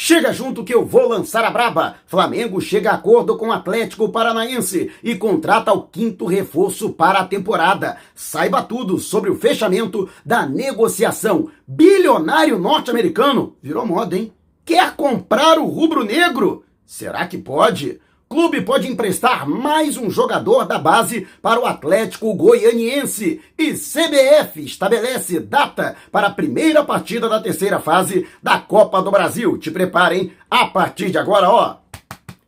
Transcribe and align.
Chega 0.00 0.32
junto 0.32 0.62
que 0.62 0.72
eu 0.72 0.86
vou 0.86 1.08
lançar 1.08 1.44
a 1.44 1.50
braba. 1.50 1.96
Flamengo 2.06 2.60
chega 2.60 2.92
a 2.92 2.94
acordo 2.94 3.36
com 3.36 3.50
Atlético 3.50 4.08
Paranaense 4.08 4.92
e 5.02 5.16
contrata 5.16 5.72
o 5.72 5.82
quinto 5.82 6.24
reforço 6.24 6.90
para 6.90 7.18
a 7.18 7.24
temporada. 7.24 7.96
Saiba 8.14 8.62
tudo 8.62 9.00
sobre 9.00 9.28
o 9.28 9.34
fechamento 9.34 10.08
da 10.24 10.46
negociação. 10.46 11.50
Bilionário 11.66 12.60
norte-americano 12.60 13.56
virou 13.60 13.84
moda, 13.84 14.16
hein? 14.16 14.32
Quer 14.64 14.94
comprar 14.94 15.58
o 15.58 15.66
rubro-negro? 15.66 16.64
Será 16.86 17.26
que 17.26 17.36
pode? 17.36 18.00
Clube 18.28 18.60
pode 18.60 18.86
emprestar 18.86 19.48
mais 19.48 19.96
um 19.96 20.10
jogador 20.10 20.66
da 20.66 20.78
base 20.78 21.26
para 21.40 21.58
o 21.58 21.64
Atlético 21.64 22.34
Goianiense 22.34 23.40
e 23.56 23.72
CBF 23.72 24.62
estabelece 24.62 25.40
data 25.40 25.96
para 26.12 26.26
a 26.26 26.32
primeira 26.32 26.84
partida 26.84 27.26
da 27.26 27.40
terceira 27.40 27.80
fase 27.80 28.28
da 28.42 28.58
Copa 28.58 29.00
do 29.00 29.10
Brasil. 29.10 29.56
Te 29.56 29.70
preparem 29.70 30.30
a 30.50 30.66
partir 30.66 31.10
de 31.10 31.16
agora, 31.16 31.48
ó. 31.48 31.76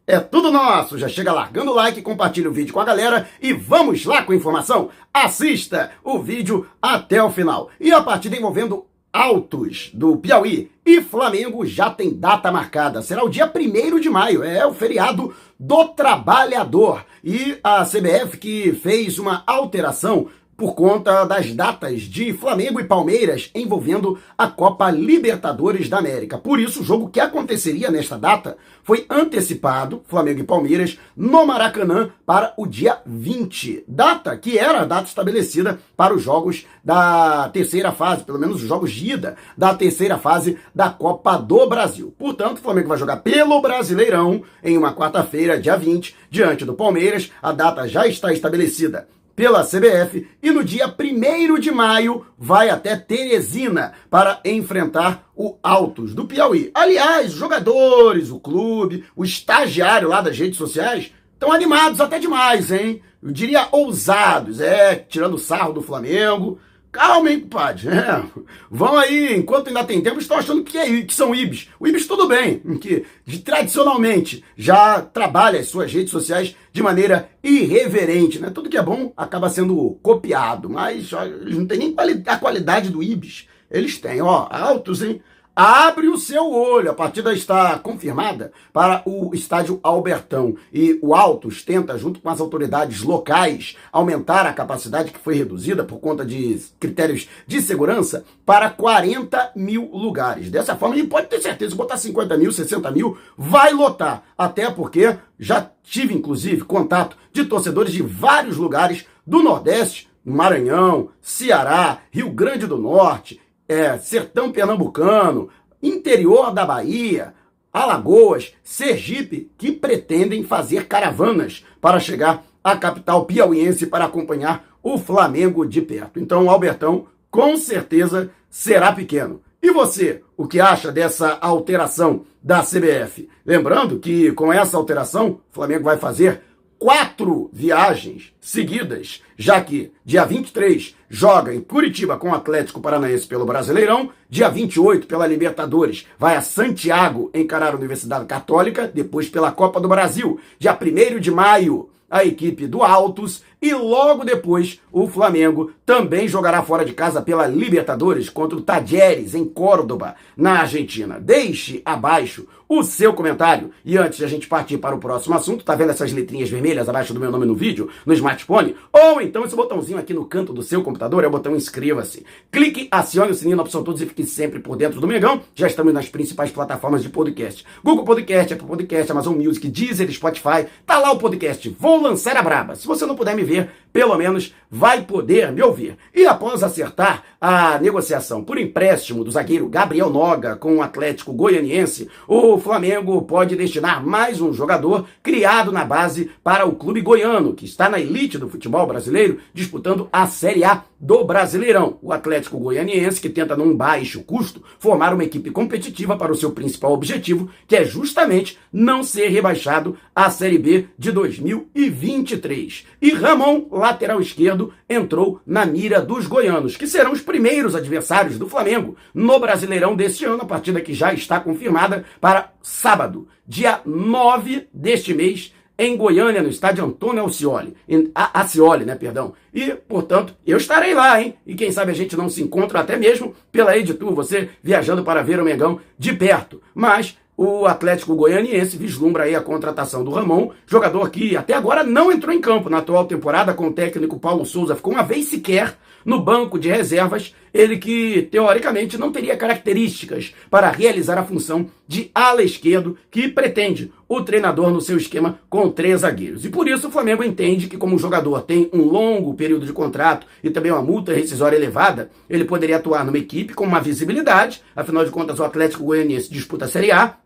É 0.07 0.21
tudo 0.21 0.53
nosso. 0.53 0.99
Já 0.99 1.09
chega 1.09 1.33
largando 1.33 1.71
o 1.71 1.75
like, 1.75 2.03
compartilha 2.03 2.51
o 2.51 2.53
vídeo 2.53 2.75
com 2.75 2.81
a 2.81 2.85
galera 2.85 3.27
e 3.41 3.55
vamos 3.55 4.05
lá 4.05 4.23
com 4.23 4.33
a 4.33 4.37
informação. 4.37 4.91
Assista 5.15 5.93
o 6.05 6.19
vídeo 6.19 6.67
até 6.83 7.23
o 7.23 7.31
final. 7.31 7.71
E 7.81 7.91
a 7.91 8.03
partida 8.03 8.37
envolvendo 8.37 8.85
Altos 9.13 9.91
do 9.93 10.17
Piauí 10.17 10.71
e 10.87 11.01
Flamengo 11.01 11.67
já 11.67 11.91
tem 11.91 12.15
data 12.15 12.53
marcada. 12.53 13.03
Será 13.03 13.25
o 13.25 13.29
dia 13.29 13.51
1 13.53 13.99
de 13.99 14.09
maio, 14.09 14.45
é 14.45 14.65
o 14.65 14.73
feriado 14.73 15.35
do 15.61 15.89
trabalhador. 15.89 17.05
E 17.23 17.59
a 17.63 17.85
CBF 17.85 18.39
que 18.39 18.73
fez 18.73 19.19
uma 19.19 19.45
alteração 19.47 20.29
por 20.61 20.75
conta 20.75 21.25
das 21.25 21.55
datas 21.55 22.03
de 22.03 22.35
Flamengo 22.35 22.79
e 22.79 22.85
Palmeiras 22.85 23.51
envolvendo 23.55 24.19
a 24.37 24.47
Copa 24.47 24.91
Libertadores 24.91 25.89
da 25.89 25.97
América. 25.97 26.37
Por 26.37 26.61
isso, 26.61 26.83
o 26.83 26.85
jogo 26.85 27.09
que 27.09 27.19
aconteceria 27.19 27.91
nesta 27.91 28.19
data 28.19 28.59
foi 28.83 29.07
antecipado, 29.09 30.03
Flamengo 30.07 30.41
e 30.41 30.45
Palmeiras, 30.45 30.99
no 31.17 31.47
Maracanã 31.47 32.11
para 32.27 32.53
o 32.59 32.67
dia 32.67 32.99
20. 33.07 33.85
Data 33.89 34.37
que 34.37 34.59
era 34.59 34.83
a 34.83 34.85
data 34.85 35.09
estabelecida 35.09 35.81
para 35.97 36.13
os 36.15 36.23
jogos 36.23 36.67
da 36.85 37.49
terceira 37.49 37.91
fase, 37.91 38.25
pelo 38.25 38.39
menos 38.39 38.57
os 38.57 38.69
jogos 38.69 38.93
de 38.93 39.13
ida 39.13 39.37
da 39.57 39.75
terceira 39.75 40.19
fase 40.19 40.59
da 40.75 40.91
Copa 40.91 41.39
do 41.39 41.67
Brasil. 41.71 42.15
Portanto, 42.19 42.59
o 42.59 42.61
Flamengo 42.61 42.89
vai 42.89 42.99
jogar 42.99 43.17
pelo 43.19 43.63
Brasileirão 43.63 44.43
em 44.63 44.77
uma 44.77 44.93
quarta-feira, 44.93 45.59
dia 45.59 45.79
20, 45.79 46.15
diante 46.31 46.67
do 46.67 46.75
Palmeiras. 46.75 47.33
A 47.41 47.51
data 47.51 47.89
já 47.89 48.07
está 48.07 48.31
estabelecida 48.31 49.09
pela 49.35 49.65
CBF 49.65 50.29
e 50.43 50.51
no 50.51 50.63
dia 50.63 50.87
1 50.87 51.59
de 51.59 51.71
maio 51.71 52.27
vai 52.39 52.69
até 52.69 52.97
Teresina 52.97 53.93
para 54.11 54.41
enfrentar 54.45 55.31
o 55.35 55.57
Altos 55.63 56.15
do 56.15 56.27
Piauí. 56.27 56.71
Aliás, 56.75 57.33
os 57.33 57.39
jogadores, 57.39 58.31
o 58.31 58.39
clube, 58.39 59.05
o 59.17 59.25
estagiário 59.25 60.09
lá 60.09 60.21
das 60.21 60.39
redes 60.39 60.59
sociais 60.59 61.13
estão 61.33 61.53
animados 61.53 62.01
até 62.01 62.19
demais, 62.19 62.71
hein? 62.71 63.01
Eu 63.23 63.31
diria 63.31 63.69
ousados, 63.73 64.61
é, 64.61 64.95
tirando 64.95 65.39
sarro 65.39 65.73
do 65.73 65.83
Flamengo. 65.83 66.59
Calma, 66.93 67.31
hein, 67.31 67.41
compadre. 67.41 67.89
É. 67.89 68.23
Vão 68.69 68.99
aí, 68.99 69.37
enquanto 69.37 69.69
ainda 69.69 69.85
tem 69.85 70.01
tempo, 70.01 70.19
estão 70.19 70.39
achando 70.39 70.65
que, 70.65 70.77
é, 70.77 71.03
que 71.03 71.15
são 71.15 71.35
IBs. 71.35 71.69
O 71.79 71.87
IBs 71.87 72.07
tudo 72.07 72.27
bem, 72.27 72.59
que 72.81 73.07
tradicionalmente 73.45 74.45
já 74.57 75.01
trabalha 75.01 75.61
as 75.61 75.69
suas 75.69 75.93
redes 75.93 76.11
sociais 76.11 76.57
de 76.73 76.83
maneira 76.83 77.31
irreverente, 77.43 78.39
né? 78.41 78.51
Tudo 78.51 78.69
que 78.69 78.77
é 78.77 78.83
bom 78.83 79.13
acaba 79.17 79.49
sendo 79.49 79.99
copiado, 80.03 80.69
mas 80.69 81.13
ó, 81.13 81.25
eles 81.25 81.57
não 81.57 81.67
têm 81.67 81.79
nem 81.79 81.95
a 82.27 82.37
qualidade 82.37 82.91
do 82.91 83.03
IBs. 83.03 83.47
Eles 83.71 83.99
têm, 83.99 84.21
ó, 84.21 84.49
altos, 84.51 85.01
hein? 85.01 85.23
Abre 85.55 86.09
o 86.09 86.17
seu 86.17 86.53
olho, 86.53 86.93
a 86.93 86.95
partida 86.95 87.33
está 87.33 87.77
confirmada 87.77 88.53
para 88.73 89.03
o 89.05 89.35
estádio 89.35 89.81
Albertão 89.83 90.55
e 90.73 90.97
o 91.03 91.13
Altos 91.13 91.65
tenta, 91.65 91.99
junto 91.99 92.21
com 92.21 92.31
as 92.31 92.41
autoridades 92.41 93.03
locais, 93.03 93.77
aumentar 93.91 94.47
a 94.47 94.53
capacidade 94.53 95.11
que 95.11 95.19
foi 95.19 95.35
reduzida 95.35 95.83
por 95.83 95.99
conta 95.99 96.25
de 96.25 96.61
critérios 96.79 97.29
de 97.49 97.61
segurança 97.61 98.25
para 98.47 98.71
40 98.71 99.53
mil 99.57 99.91
lugares. 99.93 100.51
Dessa 100.51 100.77
forma, 100.77 100.97
ele 100.97 101.09
pode 101.09 101.27
ter 101.27 101.41
certeza, 101.41 101.75
botar 101.75 101.97
50 101.97 102.39
mil, 102.39 102.53
60 102.53 102.89
mil, 102.93 103.19
vai 103.37 103.73
lotar. 103.73 104.23
Até 104.39 104.71
porque 104.71 105.17
já 105.37 105.69
tive, 105.83 106.15
inclusive, 106.15 106.63
contato 106.63 107.17
de 107.33 107.45
torcedores 107.45 107.93
de 107.93 108.03
vários 108.03 108.57
lugares 108.57 109.05
do 109.27 109.43
Nordeste, 109.43 110.09
Maranhão, 110.25 111.09
Ceará, 111.21 112.03
Rio 112.11 112.31
Grande 112.31 112.67
do 112.67 112.79
Norte, 112.79 113.41
é, 113.71 113.97
sertão 113.99 114.51
pernambucano, 114.51 115.49
interior 115.81 116.53
da 116.53 116.67
Bahia, 116.67 117.33
Alagoas, 117.73 118.53
Sergipe, 118.65 119.49
que 119.57 119.71
pretendem 119.71 120.43
fazer 120.43 120.89
caravanas 120.89 121.65
para 121.81 122.01
chegar 122.01 122.43
à 122.65 122.77
capital 122.77 123.27
piauiense 123.27 123.87
para 123.87 124.07
acompanhar 124.07 124.69
o 124.83 124.99
Flamengo 124.99 125.65
de 125.65 125.81
perto. 125.81 126.19
Então, 126.19 126.47
o 126.47 126.51
Albertão 126.51 127.07
com 127.31 127.57
certeza 127.57 128.33
será 128.51 128.91
pequeno. 128.93 129.41
E 129.63 129.71
você, 129.71 130.21
o 130.37 130.49
que 130.49 130.61
acha 130.61 130.91
dessa 130.91 131.39
alteração 131.41 132.25
da 132.43 132.63
CBF? 132.63 133.29
Lembrando 133.47 134.01
que 134.01 134.33
com 134.33 134.53
essa 134.53 134.77
alteração, 134.77 135.39
o 135.49 135.55
Flamengo 135.55 135.85
vai 135.85 135.97
fazer 135.97 136.43
quatro 136.81 137.51
viagens 137.53 138.33
seguidas, 138.41 139.23
já 139.37 139.61
que 139.61 139.93
dia 140.03 140.25
23 140.25 140.97
joga 141.11 141.55
em 141.55 141.61
Curitiba 141.61 142.17
com 142.17 142.31
o 142.31 142.35
Atlético 142.35 142.81
Paranaense 142.81 143.27
pelo 143.27 143.45
Brasileirão, 143.45 144.11
dia 144.31 144.49
28 144.49 145.07
pela 145.07 145.27
Libertadores 145.27 146.07
vai 146.19 146.37
a 146.37 146.41
Santiago 146.41 147.31
encarar 147.35 147.75
a 147.75 147.77
Universidade 147.77 148.25
Católica, 148.25 148.91
depois 148.93 149.29
pela 149.29 149.53
Copa 149.53 149.79
do 149.79 149.89
Brasil, 149.89 150.41
dia 150.59 150.73
1 150.73 151.21
de 151.21 151.31
maio 151.31 151.91
a 152.11 152.25
equipe 152.25 152.67
do 152.67 152.83
Altos 152.83 153.43
e 153.61 153.75
logo 153.75 154.25
depois 154.25 154.81
o 154.93 155.07
Flamengo 155.07 155.71
também 155.85 156.27
jogará 156.27 156.63
fora 156.63 156.85
de 156.85 156.93
casa 156.93 157.21
pela 157.21 157.47
Libertadores 157.47 158.29
contra 158.29 158.57
o 158.57 158.63
Tajeres 158.63 159.35
em 159.35 159.45
Córdoba, 159.45 160.15
na 160.37 160.61
Argentina. 160.61 161.19
Deixe 161.21 161.83
abaixo 161.85 162.47
o 162.71 162.85
seu 162.85 163.13
comentário. 163.13 163.73
E 163.85 163.99
antes 163.99 164.19
de 164.19 164.25
a 164.25 164.29
gente 164.29 164.47
partir 164.47 164.79
para 164.79 164.95
o 164.95 165.01
próximo 165.01 165.35
assunto, 165.35 165.65
tá 165.65 165.75
vendo 165.75 165.91
essas 165.91 166.13
letrinhas 166.13 166.49
vermelhas 166.49 166.89
abaixo 166.89 167.13
do 167.13 167.19
meu 167.19 167.29
nome 167.29 167.45
no 167.45 167.57
vídeo, 167.57 167.91
no 168.07 168.15
smartphone? 168.15 168.77
Ou 168.93 169.21
então 169.21 169.45
esse 169.45 169.57
botãozinho 169.57 169.99
aqui 169.99 170.15
no 170.15 170.25
canto 170.25 170.53
do 170.53 170.63
seu 170.63 170.81
computador 170.81 171.25
é 171.25 171.27
o 171.27 171.31
botão 171.31 171.57
inscreva-se. 171.57 172.25
Clique, 172.53 172.87
acione 172.89 173.33
o 173.33 173.35
sininho 173.35 173.57
na 173.57 173.65
opção 173.65 173.83
todos 173.83 174.01
e 174.01 174.07
fique 174.07 174.25
sempre 174.25 174.61
por 174.61 174.77
dentro 174.77 175.01
do 175.01 175.09
Mengão. 175.09 175.41
Já 175.53 175.67
estamos 175.67 175.93
nas 175.93 176.09
principais 176.09 176.53
plataformas 176.53 177.03
de 177.03 177.09
podcast. 177.09 177.67
Google 177.83 178.05
Podcast, 178.05 178.55
Apple 178.55 178.69
Podcast, 178.69 179.11
Amazon 179.11 179.35
Music, 179.35 179.67
Deezer, 179.69 180.09
Spotify. 180.13 180.67
Tá 180.87 180.99
lá 181.01 181.11
o 181.11 181.19
podcast. 181.19 181.69
Vou 181.77 182.01
lançar 182.01 182.37
a 182.37 182.43
braba. 182.43 182.77
Se 182.77 182.87
você 182.87 183.05
não 183.05 183.17
puder 183.17 183.35
me 183.35 183.43
ver, 183.43 183.50
escrever 183.51 183.90
pelo 183.93 184.17
menos 184.17 184.55
vai 184.71 185.03
poder 185.03 185.51
me 185.51 185.63
ouvir. 185.63 185.97
E 186.15 186.25
após 186.27 186.63
acertar 186.63 187.25
a 187.41 187.79
negociação 187.79 188.45
por 188.45 188.59
empréstimo 188.59 189.25
do 189.25 189.31
zagueiro 189.31 189.69
Gabriel 189.69 190.11
Noga 190.11 190.55
com 190.55 190.77
o 190.77 190.83
Atlético 190.83 191.33
Goianiense, 191.33 192.09
o 192.29 192.57
Flamengo 192.59 193.21
pode 193.23 193.57
destinar 193.57 194.05
mais 194.07 194.41
um 194.41 194.53
jogador 194.53 195.07
criado 195.23 195.73
na 195.73 195.85
base 195.85 196.31
para 196.45 196.67
o 196.67 196.77
clube 196.77 197.01
goiano, 197.01 197.55
que 197.55 197.65
está 197.65 197.89
na 197.89 197.99
elite 197.99 198.39
do 198.39 198.49
futebol 198.49 198.87
brasileiro, 198.87 199.39
disputando 199.53 200.09
a 200.13 200.27
Série 200.27 200.63
A 200.63 200.85
do 201.01 201.25
Brasileirão. 201.25 201.99
O 202.03 202.13
Atlético 202.13 202.59
Goianiense, 202.59 203.21
que 203.21 203.31
tenta 203.31 203.57
num 203.57 203.75
baixo 203.75 204.23
custo 204.23 204.63
formar 204.79 205.15
uma 205.15 205.25
equipe 205.25 205.51
competitiva 205.51 206.17
para 206.17 206.31
o 206.31 206.37
seu 206.37 206.53
principal 206.53 206.93
objetivo, 206.93 207.51
que 207.67 207.75
é 207.75 207.85
justamente 207.85 208.59
não 208.73 209.03
ser 209.03 209.29
rebaixado 209.29 209.97
à 210.15 210.31
Série 210.31 210.59
B 210.59 210.87
de 210.99 211.11
2023. 211.11 212.87
E 213.01 213.11
Ramon, 213.13 213.67
lateral 213.81 214.21
esquerdo, 214.21 214.73
entrou 214.89 215.41
na 215.47 215.67
mira 215.67 216.01
dos 216.01 216.27
goianos, 216.27 216.77
que 216.77 216.87
serão 216.87 217.13
os 217.13 217.21
primeiros 217.21 217.75
adversários 217.75 218.39
do 218.39 218.49
Flamengo 218.49 218.97
no 219.13 219.39
Brasileirão 219.39 219.97
deste 219.97 220.25
ano, 220.25 220.43
a 220.43 220.47
partida 220.47 220.81
que 220.81 220.95
já 220.95 221.13
está 221.13 221.41
confirmada 221.41 222.05
para 222.21 222.53
sábado, 222.63 223.27
dia 223.47 223.81
9 223.85 224.69
deste 224.73 225.13
mês, 225.13 225.53
em 225.81 225.97
Goiânia, 225.97 226.43
no 226.43 226.51
estádio 226.51 226.85
Antônio 226.85 227.23
Alcioli, 227.23 227.75
Acioli, 228.15 228.85
né, 228.85 228.95
perdão. 228.95 229.33
E, 229.53 229.71
portanto, 229.71 230.37
eu 230.47 230.59
estarei 230.59 230.93
lá, 230.93 231.19
hein? 231.19 231.37
E 231.47 231.55
quem 231.55 231.73
sabe 231.73 231.91
a 231.91 231.95
gente 231.95 232.15
não 232.19 232.29
se 232.29 232.43
encontra 232.43 232.81
até 232.81 232.99
mesmo 232.99 233.35
pela 233.51 233.75
Editur, 233.79 234.15
você 234.15 234.51
viajando 234.63 235.03
para 235.03 235.23
ver 235.23 235.41
o 235.41 235.45
Mengão 235.45 235.81
de 235.99 236.13
perto. 236.13 236.61
Mas 236.75 237.17
o 237.43 237.65
Atlético 237.65 238.15
Goianiense 238.15 238.77
vislumbra 238.77 239.25
aí 239.25 239.35
a 239.35 239.41
contratação 239.41 240.05
do 240.05 240.11
Ramon, 240.11 240.51
jogador 240.67 241.09
que 241.09 241.39
até 241.39 241.55
agora 241.55 241.83
não 241.83 242.13
entrou 242.13 242.35
em 242.35 242.39
campo 242.39 242.69
na 242.69 242.77
atual 242.77 243.07
temporada 243.07 243.55
com 243.55 243.69
o 243.69 243.73
técnico 243.73 244.21
Paulo 244.21 244.45
Souza, 244.45 244.77
ficou 244.77 244.93
uma 244.93 245.03
vez 245.03 245.25
sequer 245.25 245.75
no 246.05 246.21
banco 246.21 246.59
de 246.59 246.69
reservas, 246.69 247.35
ele 247.53 247.79
que 247.79 248.29
teoricamente 248.31 248.99
não 248.99 249.11
teria 249.11 249.39
características 249.39 250.35
para 250.51 250.71
realizar 250.71 251.17
a 251.17 251.25
função 251.25 251.71
de 251.89 252.11
ala 252.15 252.43
esquerdo 252.43 252.99
que 253.11 253.27
pretende 253.27 253.91
o 254.07 254.21
treinador 254.21 254.71
no 254.71 254.81
seu 254.83 254.99
esquema 254.99 255.39
com 255.49 255.71
três 255.71 256.03
zagueiros. 256.03 256.45
E 256.45 256.51
por 256.51 256.69
isso 256.69 256.89
o 256.89 256.91
Flamengo 256.91 257.25
entende 257.25 257.69
que 257.69 257.79
como 257.79 257.97
o 257.97 257.99
jogador 257.99 258.43
tem 258.43 258.69
um 258.71 258.83
longo 258.83 259.33
período 259.33 259.65
de 259.65 259.73
contrato 259.73 260.27
e 260.45 260.51
também 260.51 260.73
uma 260.73 260.83
multa 260.83 261.15
rescisória 261.15 261.57
elevada, 261.57 262.11
ele 262.29 262.45
poderia 262.45 262.77
atuar 262.77 263.03
numa 263.03 263.19
equipe 263.19 263.55
com 263.55 263.65
uma 263.65 263.81
visibilidade, 263.81 264.63
afinal 264.77 265.07
de 265.07 265.11
contas 265.11 265.41
o 265.41 265.45
Atlético 265.45 265.85
Goianiense 265.85 266.31
disputa 266.31 266.67
a 266.67 266.69
Série 266.69 266.93
A, 266.93 267.17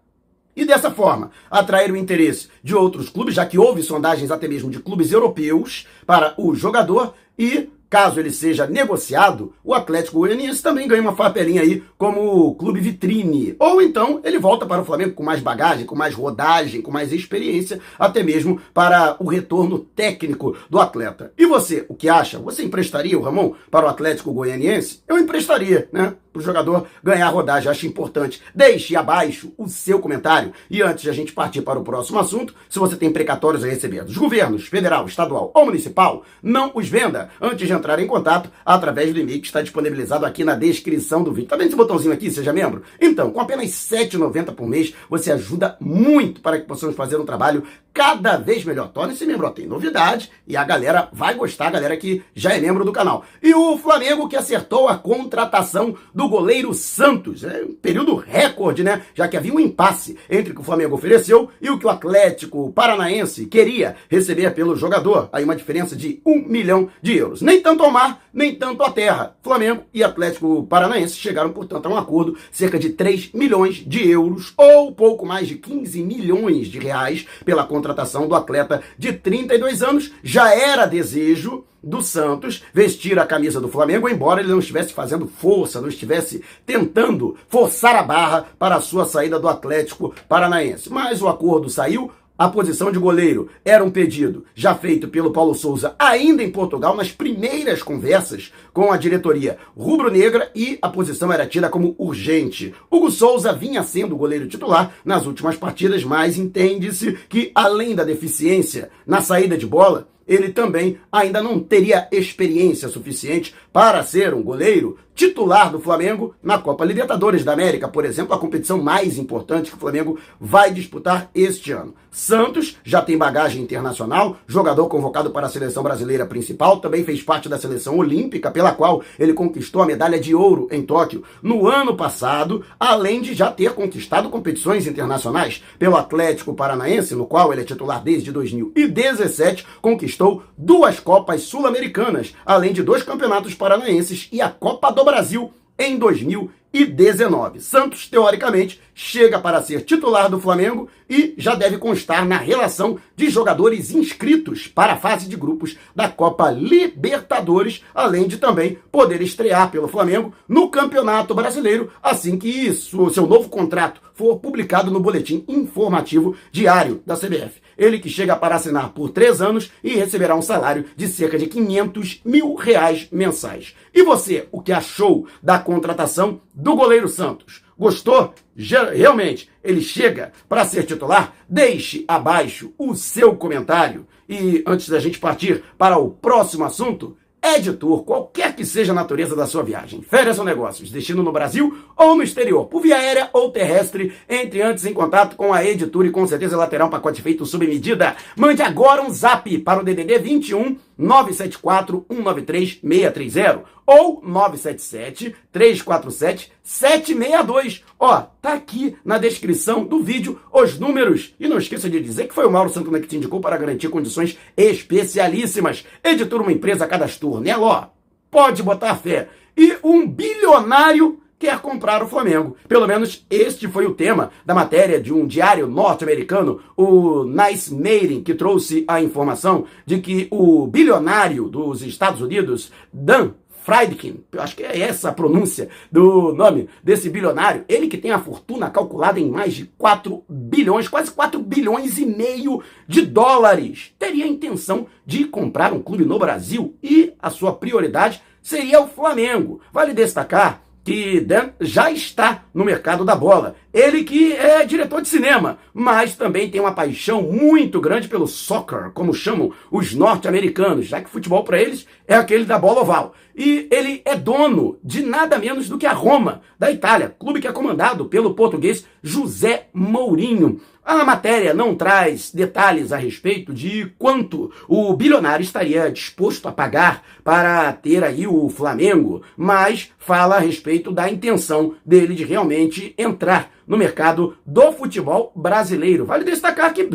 e 0.56 0.64
dessa 0.64 0.90
forma 0.90 1.30
atrair 1.50 1.90
o 1.90 1.96
interesse 1.96 2.48
de 2.62 2.74
outros 2.74 3.08
clubes, 3.08 3.34
já 3.34 3.44
que 3.46 3.58
houve 3.58 3.82
sondagens 3.82 4.30
até 4.30 4.48
mesmo 4.48 4.70
de 4.70 4.80
clubes 4.80 5.12
europeus 5.12 5.86
para 6.06 6.34
o 6.36 6.54
jogador 6.54 7.14
e 7.38 7.68
Caso 7.94 8.18
ele 8.18 8.32
seja 8.32 8.66
negociado, 8.66 9.52
o 9.62 9.72
Atlético 9.72 10.18
Goianiense 10.18 10.60
também 10.60 10.88
ganha 10.88 11.00
uma 11.00 11.14
papelinha 11.14 11.62
aí 11.62 11.80
como 11.96 12.52
clube 12.56 12.80
vitrine. 12.80 13.54
Ou 13.56 13.80
então 13.80 14.20
ele 14.24 14.36
volta 14.36 14.66
para 14.66 14.82
o 14.82 14.84
Flamengo 14.84 15.14
com 15.14 15.22
mais 15.22 15.40
bagagem, 15.40 15.86
com 15.86 15.94
mais 15.94 16.12
rodagem, 16.12 16.82
com 16.82 16.90
mais 16.90 17.12
experiência, 17.12 17.78
até 17.96 18.20
mesmo 18.20 18.60
para 18.74 19.14
o 19.20 19.28
retorno 19.28 19.78
técnico 19.78 20.56
do 20.68 20.80
atleta. 20.80 21.32
E 21.38 21.46
você, 21.46 21.86
o 21.88 21.94
que 21.94 22.08
acha? 22.08 22.40
Você 22.40 22.64
emprestaria 22.64 23.16
o 23.16 23.22
Ramon 23.22 23.52
para 23.70 23.86
o 23.86 23.88
Atlético 23.88 24.32
Goianiense? 24.32 25.00
Eu 25.06 25.16
emprestaria, 25.16 25.88
né? 25.92 26.14
para 26.34 26.40
o 26.40 26.44
jogador 26.44 26.86
ganhar 27.02 27.28
rodagem. 27.28 27.70
Acho 27.70 27.86
importante. 27.86 28.42
Deixe 28.52 28.96
abaixo 28.96 29.52
o 29.56 29.68
seu 29.68 30.00
comentário. 30.00 30.52
E 30.68 30.82
antes 30.82 31.04
de 31.04 31.10
a 31.10 31.12
gente 31.12 31.32
partir 31.32 31.62
para 31.62 31.78
o 31.78 31.84
próximo 31.84 32.18
assunto, 32.18 32.54
se 32.68 32.78
você 32.78 32.96
tem 32.96 33.12
precatórios 33.12 33.62
a 33.62 33.68
receber 33.68 34.04
dos 34.04 34.16
governos 34.16 34.66
federal, 34.66 35.06
estadual 35.06 35.52
ou 35.54 35.66
municipal, 35.66 36.24
não 36.42 36.72
os 36.74 36.88
venda 36.88 37.30
antes 37.40 37.68
de 37.68 37.72
entrar 37.84 38.00
em 38.00 38.06
contato 38.06 38.50
através 38.64 39.12
do 39.12 39.20
e-mail 39.20 39.40
que 39.40 39.46
está 39.46 39.60
disponibilizado 39.60 40.24
aqui 40.24 40.42
na 40.42 40.54
descrição 40.54 41.22
do 41.22 41.32
vídeo. 41.32 41.48
Tá 41.48 41.56
vendo 41.56 41.66
esse 41.66 41.76
botãozinho 41.76 42.14
aqui? 42.14 42.30
Seja 42.30 42.50
membro? 42.50 42.82
Então, 42.98 43.30
com 43.30 43.40
apenas 43.40 43.90
R$ 43.90 44.06
7,90 44.06 44.54
por 44.54 44.66
mês, 44.66 44.94
você 45.08 45.30
ajuda 45.30 45.76
muito 45.78 46.40
para 46.40 46.58
que 46.58 46.66
possamos 46.66 46.96
fazer 46.96 47.18
um 47.18 47.26
trabalho 47.26 47.62
cada 47.94 48.36
vez 48.36 48.64
melhor. 48.64 48.88
Torne-se 48.88 49.24
membro, 49.24 49.48
tem 49.52 49.68
novidade 49.68 50.28
e 50.48 50.56
a 50.56 50.64
galera 50.64 51.08
vai 51.12 51.34
gostar, 51.34 51.68
a 51.68 51.70
galera 51.70 51.96
que 51.96 52.24
já 52.34 52.52
é 52.52 52.60
membro 52.60 52.84
do 52.84 52.90
canal. 52.92 53.24
E 53.40 53.54
o 53.54 53.78
Flamengo 53.78 54.28
que 54.28 54.36
acertou 54.36 54.88
a 54.88 54.98
contratação 54.98 55.94
do 56.12 56.28
goleiro 56.28 56.74
Santos. 56.74 57.44
É 57.44 57.62
um 57.62 57.72
período 57.72 58.16
recorde, 58.16 58.82
né? 58.82 59.02
Já 59.14 59.28
que 59.28 59.36
havia 59.36 59.54
um 59.54 59.60
impasse 59.60 60.18
entre 60.28 60.50
o 60.50 60.54
que 60.56 60.60
o 60.60 60.64
Flamengo 60.64 60.96
ofereceu 60.96 61.48
e 61.62 61.70
o 61.70 61.78
que 61.78 61.86
o 61.86 61.88
Atlético 61.88 62.72
Paranaense 62.72 63.46
queria 63.46 63.94
receber 64.08 64.52
pelo 64.54 64.74
jogador. 64.74 65.28
Aí 65.32 65.44
uma 65.44 65.54
diferença 65.54 65.94
de 65.94 66.20
um 66.26 66.42
milhão 66.48 66.88
de 67.00 67.16
euros. 67.16 67.42
Nem 67.42 67.62
tanto 67.62 67.84
ao 67.84 67.92
mar, 67.92 68.24
nem 68.32 68.56
tanto 68.56 68.82
à 68.82 68.90
terra. 68.90 69.36
Flamengo 69.40 69.84
e 69.94 70.02
Atlético 70.02 70.66
Paranaense 70.66 71.16
chegaram, 71.16 71.52
portanto, 71.52 71.86
a 71.86 71.90
um 71.90 71.96
acordo 71.96 72.36
cerca 72.50 72.76
de 72.76 72.90
3 72.90 73.30
milhões 73.32 73.76
de 73.76 74.10
euros 74.10 74.52
ou 74.56 74.90
pouco 74.90 75.24
mais 75.24 75.46
de 75.46 75.54
15 75.54 76.02
milhões 76.02 76.66
de 76.66 76.80
reais 76.80 77.24
pela 77.44 77.62
contratação 77.64 77.83
contratação 77.84 78.26
do 78.26 78.34
atleta 78.34 78.82
de 78.98 79.12
32 79.12 79.82
anos. 79.82 80.10
Já 80.22 80.54
era 80.54 80.86
desejo 80.86 81.64
do 81.82 82.00
Santos 82.00 82.62
vestir 82.72 83.18
a 83.18 83.26
camisa 83.26 83.60
do 83.60 83.68
Flamengo, 83.68 84.08
embora 84.08 84.40
ele 84.40 84.50
não 84.50 84.58
estivesse 84.58 84.94
fazendo 84.94 85.26
força, 85.26 85.82
não 85.82 85.88
estivesse 85.88 86.42
tentando 86.64 87.36
forçar 87.46 87.94
a 87.94 88.02
barra 88.02 88.46
para 88.58 88.76
a 88.76 88.80
sua 88.80 89.04
saída 89.04 89.38
do 89.38 89.48
Atlético 89.48 90.14
Paranaense. 90.26 90.90
Mas 90.90 91.20
o 91.20 91.28
acordo 91.28 91.68
saiu, 91.68 92.10
a 92.36 92.48
posição 92.48 92.90
de 92.90 92.98
goleiro 92.98 93.48
era 93.64 93.84
um 93.84 93.90
pedido 93.90 94.44
já 94.54 94.74
feito 94.74 95.06
pelo 95.06 95.30
Paulo 95.30 95.54
Souza 95.54 95.94
ainda 95.98 96.42
em 96.42 96.50
Portugal, 96.50 96.96
nas 96.96 97.12
primeiras 97.12 97.82
conversas 97.82 98.52
com 98.72 98.90
a 98.90 98.96
diretoria 98.96 99.56
rubro-negra 99.76 100.50
e 100.54 100.76
a 100.82 100.88
posição 100.88 101.32
era 101.32 101.46
tida 101.46 101.68
como 101.68 101.94
urgente. 101.96 102.74
Hugo 102.90 103.10
Souza 103.10 103.52
vinha 103.52 103.84
sendo 103.84 104.16
goleiro 104.16 104.48
titular 104.48 104.92
nas 105.04 105.26
últimas 105.26 105.56
partidas, 105.56 106.02
mas 106.02 106.36
entende-se 106.36 107.12
que 107.28 107.52
além 107.54 107.94
da 107.94 108.02
deficiência 108.02 108.90
na 109.06 109.20
saída 109.20 109.56
de 109.56 109.66
bola, 109.66 110.08
ele 110.26 110.50
também 110.50 110.98
ainda 111.10 111.42
não 111.42 111.60
teria 111.60 112.08
experiência 112.10 112.88
suficiente 112.88 113.54
para 113.72 114.02
ser 114.02 114.34
um 114.34 114.42
goleiro 114.42 114.98
titular 115.14 115.70
do 115.70 115.78
Flamengo 115.78 116.34
na 116.42 116.58
Copa 116.58 116.84
Libertadores 116.84 117.44
da 117.44 117.52
América, 117.52 117.88
por 117.88 118.04
exemplo, 118.04 118.34
a 118.34 118.38
competição 118.38 118.82
mais 118.82 119.16
importante 119.16 119.70
que 119.70 119.76
o 119.76 119.80
Flamengo 119.80 120.18
vai 120.40 120.72
disputar 120.72 121.30
este 121.34 121.70
ano. 121.72 121.94
Santos 122.10 122.76
já 122.84 123.02
tem 123.02 123.18
bagagem 123.18 123.62
internacional, 123.62 124.36
jogador 124.46 124.86
convocado 124.86 125.30
para 125.30 125.46
a 125.46 125.50
seleção 125.50 125.82
brasileira 125.82 126.24
principal, 126.24 126.78
também 126.78 127.04
fez 127.04 127.22
parte 127.22 127.48
da 127.48 127.58
seleção 127.58 127.98
olímpica, 127.98 128.50
pela 128.50 128.72
qual 128.72 129.02
ele 129.18 129.32
conquistou 129.32 129.82
a 129.82 129.86
medalha 129.86 130.18
de 130.18 130.34
ouro 130.34 130.68
em 130.70 130.82
Tóquio 130.82 131.24
no 131.42 131.66
ano 131.66 131.96
passado, 131.96 132.64
além 132.78 133.20
de 133.20 133.34
já 133.34 133.50
ter 133.50 133.72
conquistado 133.72 134.30
competições 134.30 134.86
internacionais 134.86 135.62
pelo 135.76 135.96
Atlético 135.96 136.54
Paranaense, 136.54 137.16
no 137.16 137.26
qual 137.26 137.52
ele 137.52 137.62
é 137.62 137.64
titular 137.64 138.02
desde 138.02 138.30
2017, 138.30 139.66
conquistou 139.80 140.13
duas 140.56 141.00
Copas 141.00 141.42
Sul-Americanas, 141.42 142.34
além 142.44 142.72
de 142.72 142.82
dois 142.82 143.02
campeonatos 143.02 143.54
paranaenses 143.54 144.28
e 144.32 144.40
a 144.40 144.48
Copa 144.48 144.90
do 144.90 145.04
Brasil 145.04 145.52
em 145.78 145.98
2019. 145.98 147.60
Santos, 147.60 148.08
teoricamente, 148.08 148.80
chega 148.94 149.38
para 149.38 149.62
ser 149.62 149.82
titular 149.82 150.30
do 150.30 150.40
Flamengo 150.40 150.88
e 151.10 151.34
já 151.36 151.54
deve 151.54 151.78
constar 151.78 152.24
na 152.24 152.36
relação 152.36 152.98
de 153.16 153.28
jogadores 153.28 153.90
inscritos 153.90 154.68
para 154.68 154.94
a 154.94 154.96
fase 154.96 155.28
de 155.28 155.36
grupos 155.36 155.76
da 155.94 156.08
Copa 156.08 156.50
Libertadores, 156.50 157.84
além 157.94 158.28
de 158.28 158.38
também 158.38 158.78
poder 158.90 159.20
estrear 159.20 159.70
pelo 159.70 159.88
Flamengo 159.88 160.32
no 160.48 160.68
Campeonato 160.68 161.34
Brasileiro 161.34 161.90
assim 162.02 162.38
que 162.38 162.48
isso, 162.48 163.10
seu 163.10 163.26
novo 163.26 163.48
contrato 163.48 164.00
for 164.14 164.38
publicado 164.38 164.90
no 164.90 165.00
boletim 165.00 165.44
informativo 165.46 166.36
diário 166.50 167.02
da 167.04 167.16
CBF. 167.16 167.60
Ele 167.76 167.98
que 167.98 168.08
chega 168.08 168.36
para 168.36 168.54
assinar 168.54 168.90
por 168.90 169.10
três 169.10 169.42
anos 169.42 169.70
e 169.82 169.94
receberá 169.94 170.34
um 170.34 170.42
salário 170.42 170.86
de 170.96 171.08
cerca 171.08 171.36
de 171.36 171.46
500 171.46 172.22
mil 172.24 172.54
reais 172.54 173.08
mensais. 173.10 173.74
E 173.92 174.02
você, 174.02 174.48
o 174.52 174.62
que 174.62 174.72
achou 174.72 175.26
da 175.42 175.58
contratação 175.58 176.40
do 176.54 176.74
goleiro 176.76 177.08
Santos? 177.08 177.62
Gostou? 177.76 178.32
Realmente, 178.56 179.50
ele 179.62 179.80
chega 179.80 180.32
para 180.48 180.64
ser 180.64 180.84
titular? 180.84 181.34
Deixe 181.48 182.04
abaixo 182.06 182.72
o 182.78 182.94
seu 182.94 183.34
comentário. 183.34 184.06
E 184.28 184.62
antes 184.66 184.88
da 184.88 185.00
gente 185.00 185.18
partir 185.18 185.62
para 185.76 185.98
o 185.98 186.10
próximo 186.10 186.64
assunto, 186.64 187.16
Editor, 187.44 188.02
qualquer 188.04 188.56
que 188.56 188.64
seja 188.64 188.92
a 188.92 188.94
natureza 188.94 189.36
da 189.36 189.46
sua 189.46 189.62
viagem, 189.62 190.00
férias 190.00 190.38
ou 190.38 190.46
negócios, 190.46 190.90
destino 190.90 191.22
no 191.22 191.30
Brasil 191.30 191.76
ou 191.94 192.16
no 192.16 192.22
exterior, 192.22 192.64
por 192.64 192.80
via 192.80 192.96
aérea 192.96 193.28
ou 193.34 193.50
terrestre, 193.50 194.14
entre 194.26 194.62
antes 194.62 194.86
em 194.86 194.94
contato 194.94 195.36
com 195.36 195.52
a 195.52 195.62
Editor 195.62 196.06
e 196.06 196.10
com 196.10 196.26
certeza 196.26 196.54
ela 196.54 196.66
terá 196.66 196.86
um 196.86 196.90
pacote 196.90 197.20
feito 197.20 197.44
sob 197.44 197.66
medida. 197.66 198.16
Mande 198.34 198.62
agora 198.62 199.02
um 199.02 199.10
zap 199.10 199.58
para 199.58 199.80
o 199.80 199.84
DDD 199.84 200.18
21 200.20 200.78
974 200.96 202.06
193 202.08 202.80
630 202.82 203.64
ou 203.86 204.22
977 204.24 205.34
347 205.52 206.52
762. 206.62 207.84
Ó, 207.98 208.20
tá 208.40 208.54
aqui 208.54 208.96
na 209.04 209.18
descrição 209.18 209.84
do 209.84 210.02
vídeo 210.02 210.40
os 210.52 210.78
números. 210.78 211.34
E 211.38 211.48
não 211.48 211.58
esqueça 211.58 211.88
de 211.90 212.00
dizer 212.00 212.28
que 212.28 212.34
foi 212.34 212.46
o 212.46 212.50
Mauro 212.50 212.70
Santana 212.70 213.00
que 213.00 213.06
te 213.06 213.16
indicou 213.16 213.40
para 213.40 213.56
garantir 213.56 213.88
condições 213.88 214.38
especialíssimas. 214.56 215.84
Editor 216.02 216.40
uma 216.40 216.52
empresa 216.52 216.86
cadastrou, 216.86 217.40
né? 217.40 217.56
Ó, 217.56 217.86
pode 218.30 218.62
botar 218.62 218.94
fé. 218.96 219.28
E 219.56 219.76
um 219.82 220.06
bilionário 220.06 221.20
quer 221.38 221.60
comprar 221.60 222.02
o 222.02 222.08
Flamengo. 222.08 222.56
Pelo 222.68 222.86
menos 222.86 223.24
este 223.30 223.68
foi 223.68 223.86
o 223.86 223.94
tema 223.94 224.30
da 224.44 224.54
matéria 224.54 225.00
de 225.00 225.12
um 225.12 225.26
diário 225.26 225.66
norte-americano, 225.66 226.60
o 226.76 227.24
Nice 227.24 227.74
Mating, 227.74 228.22
que 228.22 228.34
trouxe 228.34 228.84
a 228.88 229.00
informação 229.00 229.64
de 229.84 229.98
que 229.98 230.28
o 230.30 230.66
bilionário 230.66 231.48
dos 231.48 231.82
Estados 231.82 232.20
Unidos, 232.20 232.72
Dan 232.92 233.32
Friedkin, 233.64 234.22
eu 234.30 234.42
acho 234.42 234.54
que 234.54 234.62
é 234.62 234.78
essa 234.78 235.08
a 235.08 235.12
pronúncia 235.12 235.70
do 235.90 236.34
nome 236.34 236.68
desse 236.82 237.08
bilionário, 237.08 237.64
ele 237.66 237.88
que 237.88 237.96
tem 237.96 238.10
a 238.10 238.18
fortuna 238.18 238.68
calculada 238.68 239.18
em 239.18 239.30
mais 239.30 239.54
de 239.54 239.64
4 239.78 240.22
bilhões, 240.28 240.86
quase 240.86 241.10
4 241.10 241.40
bilhões 241.40 241.96
e 241.96 242.04
meio 242.04 242.62
de 242.86 243.00
dólares, 243.00 243.94
teria 243.98 244.26
a 244.26 244.28
intenção 244.28 244.86
de 245.06 245.24
comprar 245.24 245.72
um 245.72 245.80
clube 245.80 246.04
no 246.04 246.18
Brasil 246.18 246.76
e 246.82 247.14
a 247.18 247.30
sua 247.30 247.54
prioridade 247.54 248.22
seria 248.42 248.82
o 248.82 248.86
Flamengo. 248.86 249.62
Vale 249.72 249.94
destacar 249.94 250.62
que 250.84 251.20
Dan 251.20 251.54
já 251.60 251.90
está 251.90 252.44
no 252.52 252.64
mercado 252.64 253.04
da 253.04 253.16
bola. 253.16 253.56
Ele 253.74 254.04
que 254.04 254.32
é 254.32 254.64
diretor 254.64 255.02
de 255.02 255.08
cinema, 255.08 255.58
mas 255.74 256.14
também 256.14 256.48
tem 256.48 256.60
uma 256.60 256.70
paixão 256.70 257.22
muito 257.22 257.80
grande 257.80 258.06
pelo 258.06 258.28
soccer, 258.28 258.92
como 258.94 259.12
chamam 259.12 259.50
os 259.68 259.92
norte-americanos, 259.92 260.86
já 260.86 261.00
que 261.00 261.10
futebol 261.10 261.42
para 261.42 261.60
eles 261.60 261.84
é 262.06 262.14
aquele 262.14 262.44
da 262.44 262.56
bola 262.56 262.82
oval. 262.82 263.14
E 263.36 263.66
ele 263.72 264.00
é 264.04 264.14
dono 264.14 264.78
de 264.84 265.02
nada 265.02 265.38
menos 265.38 265.68
do 265.68 265.76
que 265.76 265.86
a 265.86 265.92
Roma, 265.92 266.40
da 266.56 266.70
Itália, 266.70 267.12
clube 267.18 267.40
que 267.40 267.48
é 267.48 267.52
comandado 267.52 268.04
pelo 268.04 268.34
português 268.34 268.86
José 269.02 269.66
Mourinho. 269.74 270.60
A 270.84 271.02
matéria 271.02 271.54
não 271.54 271.74
traz 271.74 272.30
detalhes 272.30 272.92
a 272.92 272.96
respeito 272.98 273.54
de 273.54 273.90
quanto 273.98 274.52
o 274.68 274.92
bilionário 274.92 275.42
estaria 275.42 275.90
disposto 275.90 276.46
a 276.46 276.52
pagar 276.52 277.02
para 277.24 277.72
ter 277.72 278.04
aí 278.04 278.26
o 278.26 278.50
Flamengo, 278.50 279.22
mas 279.34 279.90
fala 279.98 280.36
a 280.36 280.40
respeito 280.40 280.92
da 280.92 281.10
intenção 281.10 281.74
dele 281.84 282.14
de 282.14 282.22
realmente 282.22 282.94
entrar 282.98 283.50
no 283.66 283.76
mercado 283.76 284.36
do 284.44 284.72
futebol 284.72 285.32
brasileiro. 285.34 286.04
Vale 286.04 286.24
destacar 286.24 286.72
que 286.72 286.88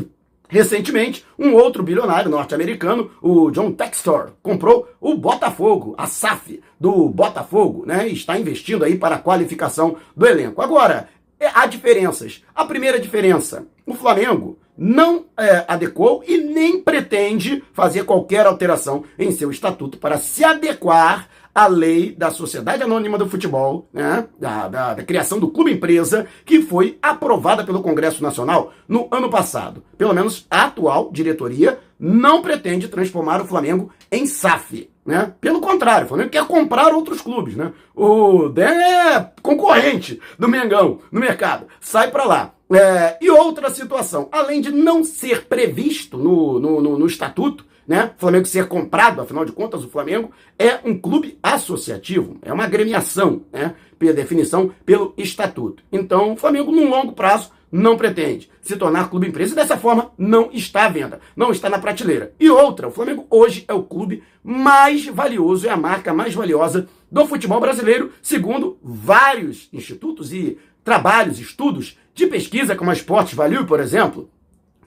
Recentemente, 0.51 1.23
um 1.37 1.53
outro 1.53 1.83
bilionário 1.83 2.31
norte-americano, 2.31 3.11
o 3.21 3.51
John 3.51 3.71
Textor, 3.71 4.31
comprou 4.41 4.89
o 4.99 5.13
Botafogo, 5.13 5.93
a 5.95 6.07
SAF 6.07 6.59
do 6.79 7.07
Botafogo, 7.07 7.85
né? 7.85 8.09
E 8.09 8.13
está 8.13 8.37
investindo 8.37 8.83
aí 8.83 8.97
para 8.97 9.17
a 9.17 9.19
qualificação 9.19 9.97
do 10.17 10.25
elenco. 10.25 10.59
Agora, 10.59 11.07
é, 11.39 11.51
há 11.53 11.67
diferenças. 11.67 12.43
A 12.55 12.65
primeira 12.65 12.99
diferença: 12.99 13.67
o 13.85 13.93
Flamengo 13.93 14.57
não 14.75 15.25
é, 15.37 15.65
adequou 15.67 16.23
e 16.27 16.37
nem 16.37 16.81
pretende 16.81 17.63
fazer 17.71 18.03
qualquer 18.05 18.47
alteração 18.47 19.03
em 19.19 19.31
seu 19.31 19.51
estatuto 19.51 19.99
para 19.99 20.17
se 20.17 20.43
adequar 20.43 21.29
à 21.53 21.67
lei 21.67 22.13
da 22.15 22.31
Sociedade 22.31 22.83
Anônima 22.83 23.17
do 23.17 23.29
Futebol, 23.29 23.87
né, 23.93 24.27
da, 24.39 24.67
da, 24.67 24.93
da 24.95 25.03
criação 25.03 25.39
do 25.39 25.49
clube 25.49 25.73
empresa, 25.73 26.27
que 26.45 26.61
foi 26.61 26.97
aprovada 27.01 27.63
pelo 27.63 27.81
Congresso 27.81 28.23
Nacional 28.23 28.71
no 28.87 29.07
ano 29.11 29.29
passado. 29.29 29.83
Pelo 29.97 30.13
menos 30.13 30.45
a 30.49 30.65
atual 30.65 31.09
diretoria 31.11 31.79
não 31.99 32.41
pretende 32.41 32.87
transformar 32.87 33.41
o 33.41 33.45
Flamengo 33.45 33.91
em 34.11 34.25
SAF. 34.25 34.89
Né? 35.05 35.33
Pelo 35.41 35.59
contrário, 35.59 36.05
o 36.05 36.07
Flamengo 36.07 36.29
quer 36.29 36.45
comprar 36.45 36.93
outros 36.93 37.19
clubes. 37.21 37.55
Né? 37.55 37.73
O 37.95 38.47
DEM 38.47 38.67
é 38.67 39.31
concorrente 39.41 40.19
do 40.37 40.47
Mengão 40.47 40.99
no 41.11 41.19
mercado. 41.19 41.65
Sai 41.81 42.11
para 42.11 42.25
lá. 42.25 42.53
É, 42.71 43.17
e 43.19 43.31
outra 43.31 43.71
situação, 43.71 44.29
além 44.31 44.61
de 44.61 44.71
não 44.71 45.03
ser 45.03 45.47
previsto 45.47 46.17
no, 46.17 46.59
no, 46.59 46.79
no, 46.79 46.99
no 46.99 47.07
estatuto, 47.07 47.65
né? 47.89 48.11
O 48.15 48.19
Flamengo 48.19 48.45
ser 48.45 48.67
comprado, 48.67 49.19
afinal 49.19 49.43
de 49.43 49.51
contas, 49.51 49.83
o 49.83 49.89
Flamengo 49.89 50.29
é 50.59 50.77
um 50.85 50.95
clube 50.95 51.39
associativo, 51.41 52.37
é 52.43 52.53
uma 52.53 52.65
agremiação, 52.65 53.41
né? 53.51 53.73
Pela 53.97 54.13
definição, 54.13 54.71
pelo 54.85 55.11
estatuto. 55.17 55.83
Então, 55.91 56.33
o 56.33 56.37
Flamengo, 56.37 56.71
num 56.71 56.87
longo 56.87 57.13
prazo, 57.13 57.49
não 57.71 57.97
pretende 57.97 58.47
se 58.61 58.77
tornar 58.77 59.09
clube 59.09 59.27
empresa 59.27 59.53
e 59.53 59.55
dessa 59.55 59.75
forma 59.75 60.11
não 60.15 60.51
está 60.53 60.85
à 60.85 60.89
venda, 60.89 61.19
não 61.35 61.51
está 61.51 61.67
na 61.67 61.79
prateleira. 61.79 62.31
E 62.39 62.47
outra, 62.47 62.87
o 62.87 62.91
Flamengo 62.91 63.25
hoje 63.27 63.65
é 63.67 63.73
o 63.73 63.81
clube 63.81 64.21
mais 64.43 65.07
valioso, 65.07 65.67
é 65.67 65.71
a 65.71 65.77
marca 65.77 66.13
mais 66.13 66.35
valiosa 66.35 66.87
do 67.11 67.25
futebol 67.25 67.59
brasileiro, 67.59 68.11
segundo 68.21 68.77
vários 68.83 69.67
institutos 69.73 70.31
e 70.31 70.59
trabalhos, 70.83 71.39
estudos 71.39 71.97
de 72.13 72.27
pesquisa, 72.27 72.75
como 72.75 72.91
a 72.91 72.93
Esportes 72.93 73.33
Value, 73.33 73.65
por 73.65 73.79
exemplo, 73.79 74.29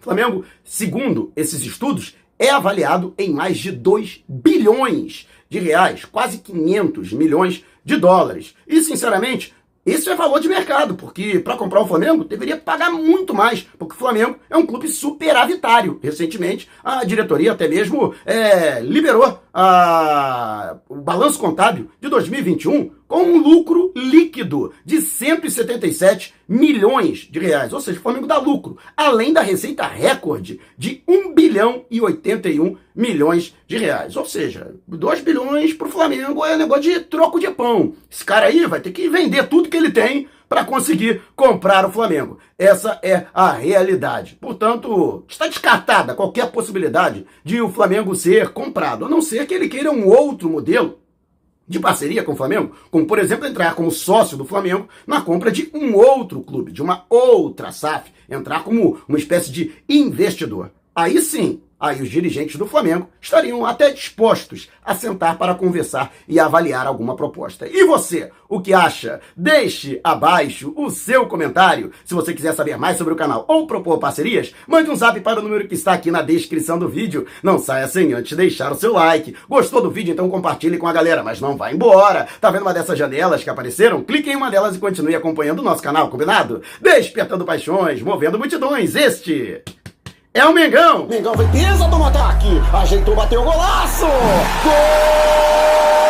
Flamengo, 0.02 0.44
segundo 0.64 1.32
esses 1.36 1.62
estudos, 1.62 2.16
é 2.42 2.50
avaliado 2.50 3.14
em 3.16 3.32
mais 3.32 3.56
de 3.56 3.70
2 3.70 4.24
bilhões 4.28 5.28
de 5.48 5.60
reais, 5.60 6.04
quase 6.04 6.38
500 6.38 7.12
milhões 7.12 7.64
de 7.84 7.96
dólares. 7.96 8.56
E, 8.66 8.82
sinceramente, 8.82 9.54
isso 9.86 10.10
é 10.10 10.16
valor 10.16 10.40
de 10.40 10.48
mercado, 10.48 10.94
porque 10.96 11.38
para 11.38 11.56
comprar 11.56 11.82
o 11.82 11.86
Flamengo 11.86 12.24
deveria 12.24 12.56
pagar 12.56 12.90
muito 12.90 13.32
mais, 13.32 13.66
porque 13.78 13.94
o 13.94 13.98
Flamengo 13.98 14.36
é 14.50 14.56
um 14.56 14.66
clube 14.66 14.88
superavitário. 14.88 16.00
Recentemente, 16.02 16.68
a 16.82 17.04
diretoria 17.04 17.52
até 17.52 17.68
mesmo 17.68 18.12
é, 18.26 18.80
liberou 18.80 19.40
a, 19.54 20.76
o 20.88 20.96
balanço 20.96 21.38
contábil 21.38 21.90
de 22.00 22.08
2021 22.08 22.90
com 23.12 23.24
um 23.24 23.36
lucro 23.36 23.92
líquido 23.94 24.72
de 24.82 25.02
177 25.02 26.32
milhões 26.48 27.28
de 27.30 27.38
reais. 27.38 27.70
Ou 27.74 27.78
seja, 27.78 27.98
o 27.98 28.02
Flamengo 28.02 28.26
dá 28.26 28.38
lucro, 28.38 28.78
além 28.96 29.34
da 29.34 29.42
receita 29.42 29.86
recorde 29.86 30.58
de 30.78 31.02
1 31.06 31.34
bilhão 31.34 31.84
e 31.90 32.00
81 32.00 32.74
milhões 32.96 33.54
de 33.66 33.76
reais. 33.76 34.16
Ou 34.16 34.24
seja, 34.24 34.74
2 34.88 35.20
bilhões 35.20 35.74
para 35.74 35.88
o 35.88 35.90
Flamengo 35.90 36.42
é 36.42 36.56
negócio 36.56 36.84
de 36.84 37.00
troco 37.00 37.38
de 37.38 37.50
pão. 37.50 37.92
Esse 38.10 38.24
cara 38.24 38.46
aí 38.46 38.64
vai 38.64 38.80
ter 38.80 38.92
que 38.92 39.10
vender 39.10 39.46
tudo 39.46 39.68
que 39.68 39.76
ele 39.76 39.90
tem 39.90 40.26
para 40.48 40.64
conseguir 40.64 41.20
comprar 41.36 41.84
o 41.84 41.92
Flamengo. 41.92 42.38
Essa 42.58 42.98
é 43.02 43.26
a 43.34 43.52
realidade. 43.52 44.38
Portanto, 44.40 45.22
está 45.28 45.46
descartada 45.46 46.14
qualquer 46.14 46.50
possibilidade 46.50 47.26
de 47.44 47.60
o 47.60 47.68
Flamengo 47.68 48.14
ser 48.14 48.54
comprado, 48.54 49.04
a 49.04 49.08
não 49.08 49.20
ser 49.20 49.46
que 49.46 49.52
ele 49.52 49.68
queira 49.68 49.90
um 49.90 50.08
outro 50.08 50.48
modelo 50.48 51.01
de 51.66 51.78
parceria 51.78 52.22
com 52.22 52.32
o 52.32 52.36
Flamengo, 52.36 52.72
como 52.90 53.06
por 53.06 53.18
exemplo 53.18 53.46
entrar 53.46 53.74
como 53.74 53.90
sócio 53.90 54.36
do 54.36 54.44
Flamengo 54.44 54.88
na 55.06 55.20
compra 55.20 55.50
de 55.50 55.70
um 55.74 55.94
outro 55.94 56.42
clube, 56.42 56.72
de 56.72 56.82
uma 56.82 57.04
outra 57.08 57.72
SAF, 57.72 58.10
entrar 58.28 58.64
como 58.64 58.98
uma 59.08 59.18
espécie 59.18 59.50
de 59.50 59.72
investidor. 59.88 60.70
Aí 60.94 61.20
sim, 61.20 61.62
aí 61.82 62.00
os 62.00 62.08
dirigentes 62.08 62.54
do 62.54 62.64
Flamengo 62.64 63.08
estariam 63.20 63.66
até 63.66 63.90
dispostos 63.90 64.70
a 64.84 64.94
sentar 64.94 65.36
para 65.36 65.52
conversar 65.52 66.12
e 66.28 66.38
avaliar 66.38 66.86
alguma 66.86 67.16
proposta. 67.16 67.66
E 67.66 67.84
você, 67.84 68.30
o 68.48 68.60
que 68.60 68.72
acha? 68.72 69.20
Deixe 69.36 70.00
abaixo 70.04 70.72
o 70.76 70.90
seu 70.90 71.26
comentário. 71.26 71.90
Se 72.04 72.14
você 72.14 72.32
quiser 72.32 72.54
saber 72.54 72.78
mais 72.78 72.96
sobre 72.96 73.12
o 73.12 73.16
canal 73.16 73.44
ou 73.48 73.66
propor 73.66 73.98
parcerias, 73.98 74.54
mande 74.68 74.90
um 74.90 74.94
zap 74.94 75.20
para 75.20 75.40
o 75.40 75.42
número 75.42 75.66
que 75.66 75.74
está 75.74 75.92
aqui 75.94 76.08
na 76.08 76.22
descrição 76.22 76.78
do 76.78 76.88
vídeo. 76.88 77.26
Não 77.42 77.58
saia 77.58 77.88
sem 77.88 78.12
antes 78.12 78.36
deixar 78.36 78.70
o 78.70 78.76
seu 78.76 78.92
like. 78.92 79.34
Gostou 79.48 79.82
do 79.82 79.90
vídeo? 79.90 80.12
Então 80.12 80.30
compartilhe 80.30 80.78
com 80.78 80.86
a 80.86 80.92
galera, 80.92 81.24
mas 81.24 81.40
não 81.40 81.56
vá 81.56 81.72
embora. 81.72 82.28
Tá 82.40 82.48
vendo 82.52 82.62
uma 82.62 82.72
dessas 82.72 82.96
janelas 82.96 83.42
que 83.42 83.50
apareceram? 83.50 84.04
Clique 84.04 84.30
em 84.30 84.36
uma 84.36 84.50
delas 84.52 84.76
e 84.76 84.78
continue 84.78 85.16
acompanhando 85.16 85.58
o 85.58 85.64
nosso 85.64 85.82
canal, 85.82 86.08
combinado? 86.08 86.62
Despertando 86.80 87.44
paixões, 87.44 88.00
movendo 88.00 88.38
multidões. 88.38 88.94
Este 88.94 89.62
é 90.34 90.44
o 90.46 90.52
Mengão. 90.52 91.06
Mengão 91.06 91.34
vem 91.34 91.48
pisa 91.48 91.86
do 91.88 92.04
ataque. 92.04 92.48
Ajeitou, 92.72 93.14
bateu 93.14 93.42
o 93.42 93.44
golaço. 93.44 94.06
Gol! 94.64 96.01